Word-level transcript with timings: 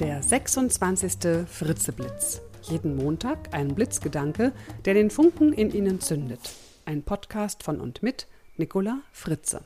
Der 0.00 0.20
26. 0.24 1.46
Fritzeblitz. 1.46 2.42
Jeden 2.62 2.96
Montag 2.96 3.54
ein 3.54 3.76
Blitzgedanke, 3.76 4.52
der 4.84 4.94
den 4.94 5.08
Funken 5.08 5.52
in 5.52 5.70
Ihnen 5.70 6.00
zündet. 6.00 6.40
Ein 6.84 7.04
Podcast 7.04 7.62
von 7.62 7.80
und 7.80 8.02
mit 8.02 8.26
Nicola 8.56 9.02
Fritze. 9.12 9.60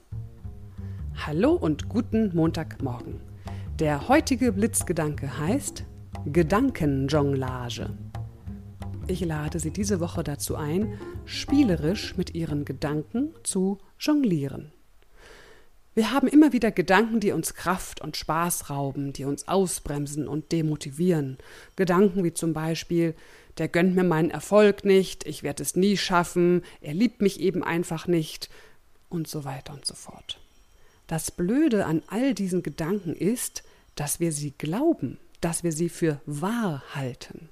Hallo 1.25 1.53
und 1.53 1.89
guten 1.89 2.37
Montagmorgen. 2.37 3.23
Der 3.79 4.09
heutige 4.09 4.53
Blitzgedanke 4.53 5.39
heißt 5.39 5.85
Gedankenjonglage. 6.27 7.89
Ich 9.07 9.25
lade 9.25 9.59
Sie 9.59 9.71
diese 9.71 9.99
Woche 9.99 10.25
dazu 10.25 10.57
ein, 10.57 10.99
spielerisch 11.25 12.19
mit 12.19 12.35
Ihren 12.35 12.67
Gedanken 12.67 13.33
zu 13.45 13.79
jonglieren. 13.99 14.73
Wir 15.99 16.13
haben 16.13 16.29
immer 16.29 16.53
wieder 16.53 16.71
Gedanken, 16.71 17.19
die 17.19 17.33
uns 17.33 17.55
Kraft 17.55 18.01
und 18.01 18.17
Spaß 18.17 18.71
rauben, 18.71 19.13
die 19.13 19.25
uns 19.25 19.49
ausbremsen 19.49 20.29
und 20.29 20.53
demotivieren. 20.53 21.39
Gedanken 21.75 22.23
wie 22.23 22.33
zum 22.33 22.53
Beispiel, 22.53 23.17
der 23.57 23.67
gönnt 23.67 23.97
mir 23.97 24.05
meinen 24.05 24.31
Erfolg 24.31 24.85
nicht, 24.85 25.27
ich 25.27 25.43
werde 25.43 25.65
es 25.65 25.75
nie 25.75 25.97
schaffen, 25.97 26.63
er 26.81 26.95
liebt 26.95 27.21
mich 27.21 27.41
eben 27.41 27.65
einfach 27.65 28.07
nicht 28.07 28.49
und 29.09 29.27
so 29.27 29.45
weiter 29.45 29.73
und 29.73 29.87
so 29.87 29.97
fort. 29.97 30.39
Das 31.09 31.33
Blöde 31.33 31.85
an 31.85 32.05
all 32.07 32.33
diesen 32.33 32.63
Gedanken 32.63 33.13
ist, 33.13 33.65
dass 33.97 34.21
wir 34.21 34.31
sie 34.31 34.53
glauben, 34.57 35.19
dass 35.41 35.65
wir 35.65 35.73
sie 35.73 35.89
für 35.89 36.21
wahr 36.27 36.85
halten. 36.95 37.49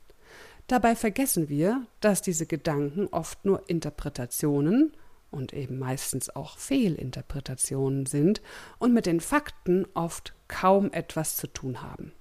Dabei 0.69 0.95
vergessen 0.95 1.49
wir, 1.49 1.85
dass 2.01 2.23
diese 2.23 2.47
Gedanken 2.47 3.09
oft 3.09 3.45
nur 3.45 3.69
Interpretationen 3.69 4.93
und 5.37 5.53
eben 5.53 5.79
meistens 5.79 6.35
auch 6.35 6.59
Fehlinterpretationen 6.59 8.07
sind 8.07 8.43
und 8.79 8.93
mit 8.93 9.07
den 9.07 9.21
Fakten 9.21 9.87
oft 9.95 10.35
kaum 10.49 10.93
etwas 10.93 11.37
zu 11.37 11.47
tun 11.47 11.83
haben. 11.83 12.13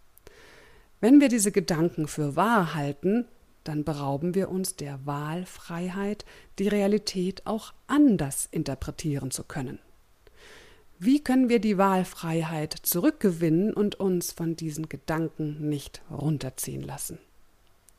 Wenn 1.01 1.19
wir 1.19 1.29
diese 1.29 1.51
Gedanken 1.51 2.07
für 2.07 2.35
wahr 2.35 2.75
halten, 2.75 3.25
dann 3.63 3.83
berauben 3.83 4.35
wir 4.35 4.49
uns 4.49 4.75
der 4.75 5.05
Wahlfreiheit, 5.05 6.25
die 6.59 6.67
Realität 6.67 7.45
auch 7.45 7.73
anders 7.87 8.47
interpretieren 8.51 9.31
zu 9.31 9.43
können. 9.43 9.79
Wie 10.97 11.21
können 11.21 11.49
wir 11.49 11.59
die 11.59 11.77
Wahlfreiheit 11.77 12.73
zurückgewinnen 12.73 13.73
und 13.73 13.95
uns 13.95 14.31
von 14.31 14.55
diesen 14.55 14.87
Gedanken 14.87 15.67
nicht 15.67 16.01
runterziehen 16.09 16.83
lassen? 16.83 17.17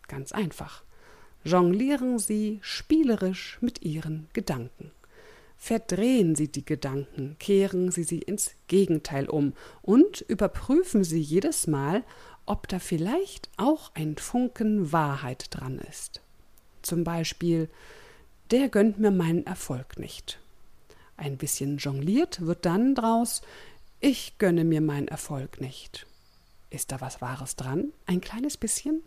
Ganz 0.08 0.32
einfach. 0.32 0.82
Jonglieren 1.44 2.18
Sie 2.18 2.58
spielerisch 2.62 3.58
mit 3.60 3.82
Ihren 3.82 4.28
Gedanken. 4.32 4.90
Verdrehen 5.56 6.34
Sie 6.34 6.48
die 6.48 6.64
Gedanken, 6.64 7.36
kehren 7.38 7.90
Sie 7.90 8.04
sie 8.04 8.18
ins 8.18 8.52
Gegenteil 8.68 9.28
um 9.28 9.54
und 9.82 10.20
überprüfen 10.22 11.02
Sie 11.02 11.20
jedes 11.20 11.66
Mal, 11.66 12.04
ob 12.44 12.68
da 12.68 12.78
vielleicht 12.78 13.50
auch 13.56 13.90
ein 13.94 14.16
Funken 14.16 14.92
Wahrheit 14.92 15.46
dran 15.50 15.78
ist. 15.78 16.20
Zum 16.82 17.02
Beispiel, 17.02 17.68
der 18.50 18.68
gönnt 18.68 18.98
mir 18.98 19.10
meinen 19.10 19.44
Erfolg 19.46 19.98
nicht. 19.98 20.38
Ein 21.16 21.36
bisschen 21.36 21.78
jongliert 21.78 22.42
wird 22.46 22.64
dann 22.64 22.94
draus, 22.94 23.42
ich 24.00 24.38
gönne 24.38 24.64
mir 24.64 24.80
meinen 24.80 25.08
Erfolg 25.08 25.60
nicht. 25.60 26.06
Ist 26.70 26.92
da 26.92 27.00
was 27.00 27.20
Wahres 27.20 27.56
dran? 27.56 27.92
Ein 28.04 28.20
kleines 28.20 28.56
bisschen? 28.56 29.02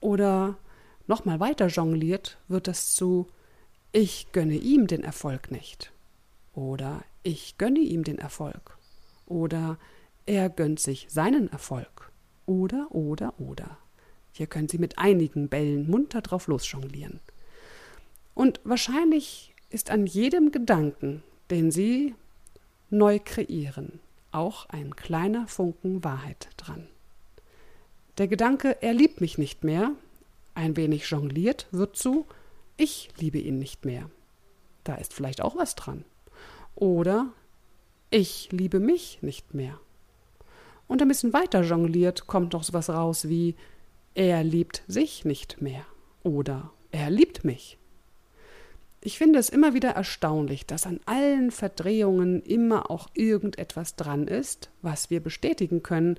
Oder 0.00 0.56
nochmal 1.06 1.38
weiter 1.38 1.66
jongliert 1.66 2.38
wird 2.48 2.66
es 2.66 2.94
zu, 2.94 3.28
ich 3.92 4.32
gönne 4.32 4.56
ihm 4.56 4.86
den 4.86 5.04
Erfolg 5.04 5.50
nicht. 5.50 5.92
Oder 6.54 7.04
ich 7.22 7.58
gönne 7.58 7.80
ihm 7.80 8.04
den 8.04 8.18
Erfolg. 8.18 8.76
Oder 9.26 9.78
er 10.26 10.48
gönnt 10.48 10.80
sich 10.80 11.06
seinen 11.08 11.50
Erfolg. 11.52 12.10
Oder, 12.46 12.88
oder, 12.90 13.38
oder. 13.38 13.78
Hier 14.32 14.46
können 14.46 14.68
Sie 14.68 14.78
mit 14.78 14.98
einigen 14.98 15.48
Bällen 15.48 15.88
munter 15.90 16.22
drauf 16.22 16.46
losjonglieren. 16.46 17.20
Und 18.34 18.60
wahrscheinlich 18.64 19.54
ist 19.68 19.90
an 19.90 20.06
jedem 20.06 20.52
Gedanken, 20.52 21.22
den 21.50 21.70
Sie 21.70 22.14
neu 22.88 23.18
kreieren, 23.22 24.00
auch 24.30 24.68
ein 24.70 24.96
kleiner 24.96 25.46
Funken 25.48 26.02
Wahrheit 26.02 26.48
dran. 26.56 26.86
Der 28.18 28.28
Gedanke, 28.28 28.82
er 28.82 28.94
liebt 28.94 29.20
mich 29.20 29.38
nicht 29.38 29.64
mehr, 29.64 29.92
ein 30.54 30.76
wenig 30.76 31.08
jongliert, 31.08 31.66
wird 31.70 31.96
zu 31.96 32.26
ich 32.76 33.10
liebe 33.18 33.38
ihn 33.38 33.58
nicht 33.58 33.84
mehr. 33.84 34.10
Da 34.84 34.94
ist 34.96 35.12
vielleicht 35.12 35.40
auch 35.42 35.56
was 35.56 35.74
dran. 35.74 36.04
Oder 36.74 37.32
ich 38.10 38.50
liebe 38.52 38.80
mich 38.80 39.18
nicht 39.22 39.54
mehr. 39.54 39.78
Und 40.86 41.00
ein 41.00 41.08
bisschen 41.08 41.32
weiter 41.32 41.62
jongliert 41.62 42.26
kommt 42.26 42.52
noch 42.52 42.64
sowas 42.64 42.90
raus 42.90 43.28
wie 43.28 43.56
er 44.14 44.44
liebt 44.44 44.82
sich 44.88 45.24
nicht 45.24 45.62
mehr 45.62 45.86
oder 46.22 46.70
er 46.90 47.08
liebt 47.10 47.44
mich. 47.44 47.78
Ich 49.00 49.18
finde 49.18 49.38
es 49.38 49.48
immer 49.48 49.74
wieder 49.74 49.90
erstaunlich, 49.90 50.66
dass 50.66 50.86
an 50.86 51.00
allen 51.06 51.50
Verdrehungen 51.50 52.42
immer 52.42 52.90
auch 52.90 53.08
irgendetwas 53.14 53.96
dran 53.96 54.28
ist, 54.28 54.70
was 54.80 55.10
wir 55.10 55.20
bestätigen 55.20 55.82
können, 55.82 56.18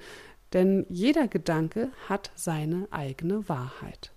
denn 0.51 0.85
jeder 0.89 1.27
Gedanke 1.27 1.91
hat 2.09 2.31
seine 2.35 2.87
eigene 2.91 3.47
Wahrheit. 3.47 4.11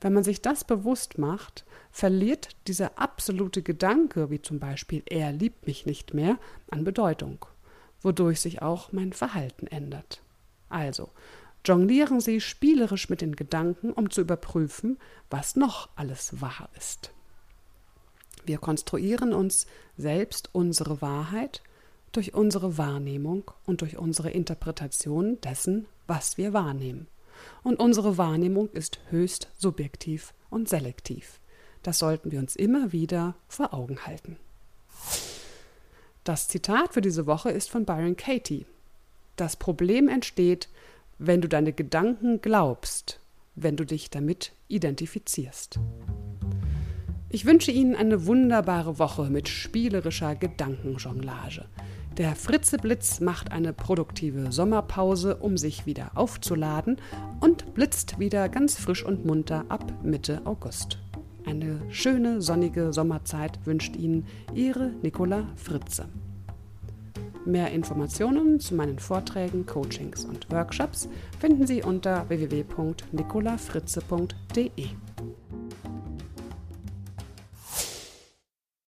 Wenn 0.00 0.12
man 0.12 0.24
sich 0.24 0.40
das 0.40 0.64
bewusst 0.64 1.18
macht, 1.18 1.64
verliert 1.90 2.50
dieser 2.66 2.98
absolute 2.98 3.62
Gedanke, 3.62 4.30
wie 4.30 4.40
zum 4.40 4.60
Beispiel 4.60 5.02
er 5.06 5.32
liebt 5.32 5.66
mich 5.66 5.86
nicht 5.86 6.14
mehr, 6.14 6.38
an 6.70 6.84
Bedeutung, 6.84 7.44
wodurch 8.02 8.40
sich 8.40 8.62
auch 8.62 8.92
mein 8.92 9.12
Verhalten 9.12 9.66
ändert. 9.66 10.22
Also, 10.68 11.10
jonglieren 11.64 12.20
Sie 12.20 12.40
spielerisch 12.40 13.08
mit 13.08 13.20
den 13.20 13.34
Gedanken, 13.34 13.92
um 13.92 14.10
zu 14.10 14.20
überprüfen, 14.20 14.98
was 15.30 15.56
noch 15.56 15.88
alles 15.96 16.40
wahr 16.40 16.68
ist. 16.76 17.12
Wir 18.44 18.58
konstruieren 18.58 19.34
uns 19.34 19.66
selbst 19.96 20.50
unsere 20.52 21.02
Wahrheit 21.02 21.62
durch 22.12 22.34
unsere 22.34 22.78
Wahrnehmung 22.78 23.50
und 23.66 23.80
durch 23.80 23.98
unsere 23.98 24.30
Interpretation 24.30 25.40
dessen, 25.40 25.86
was 26.06 26.38
wir 26.38 26.52
wahrnehmen 26.52 27.08
und 27.62 27.78
unsere 27.78 28.18
Wahrnehmung 28.18 28.68
ist 28.70 29.00
höchst 29.10 29.48
subjektiv 29.56 30.34
und 30.50 30.68
selektiv. 30.68 31.40
Das 31.82 31.98
sollten 31.98 32.32
wir 32.32 32.38
uns 32.38 32.56
immer 32.56 32.92
wieder 32.92 33.34
vor 33.48 33.72
Augen 33.72 34.06
halten. 34.06 34.36
Das 36.24 36.48
Zitat 36.48 36.92
für 36.92 37.00
diese 37.00 37.26
Woche 37.26 37.50
ist 37.50 37.70
von 37.70 37.84
Byron 37.84 38.16
Katie. 38.16 38.66
Das 39.36 39.56
Problem 39.56 40.08
entsteht, 40.08 40.68
wenn 41.18 41.40
du 41.40 41.48
deine 41.48 41.72
Gedanken 41.72 42.40
glaubst, 42.40 43.20
wenn 43.54 43.76
du 43.76 43.84
dich 43.84 44.10
damit 44.10 44.52
identifizierst. 44.68 45.78
Ich 47.30 47.44
wünsche 47.44 47.70
Ihnen 47.70 47.94
eine 47.94 48.26
wunderbare 48.26 48.98
Woche 48.98 49.24
mit 49.30 49.48
spielerischer 49.48 50.34
Gedankenjonglage. 50.34 51.66
Der 52.18 52.34
Fritzeblitz 52.34 53.20
macht 53.20 53.52
eine 53.52 53.72
produktive 53.72 54.50
Sommerpause, 54.50 55.36
um 55.36 55.56
sich 55.56 55.86
wieder 55.86 56.10
aufzuladen 56.16 56.96
und 57.38 57.74
blitzt 57.74 58.18
wieder 58.18 58.48
ganz 58.48 58.76
frisch 58.76 59.04
und 59.04 59.24
munter 59.24 59.64
ab 59.68 59.84
Mitte 60.02 60.40
August. 60.44 60.98
Eine 61.46 61.80
schöne 61.90 62.42
sonnige 62.42 62.92
Sommerzeit 62.92 63.60
wünscht 63.64 63.94
Ihnen 63.94 64.26
Ihre 64.52 64.90
Nicola 65.00 65.46
Fritze. 65.54 66.08
Mehr 67.44 67.70
Informationen 67.70 68.58
zu 68.58 68.74
meinen 68.74 68.98
Vorträgen, 68.98 69.64
Coachings 69.64 70.24
und 70.24 70.50
Workshops 70.50 71.08
finden 71.38 71.68
Sie 71.68 71.84
unter 71.84 72.28
www.nicolafritze.de. 72.28 74.86